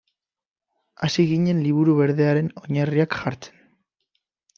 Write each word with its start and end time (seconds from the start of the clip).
Hasi 1.07 1.25
ginen 1.31 1.59
Liburu 1.65 1.95
Berdearen 1.99 2.49
oinarriak 2.63 3.19
jartzen. 3.19 3.61